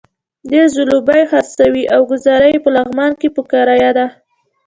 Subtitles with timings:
[0.49, 4.07] دی ځلوبۍ خرڅوي او ګوزاره یې په لغمان کې په کرايه ده.